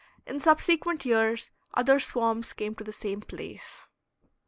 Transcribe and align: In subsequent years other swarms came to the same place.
In 0.25 0.39
subsequent 0.39 1.05
years 1.05 1.51
other 1.75 1.99
swarms 1.99 2.53
came 2.53 2.73
to 2.73 2.83
the 2.83 2.91
same 2.91 3.21
place. 3.21 3.87